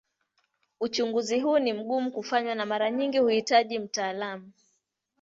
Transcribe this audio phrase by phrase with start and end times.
[0.79, 4.51] Uchunguzi huu ni mgumu kufanywa na mara nyingi huhitaji mtaalamu.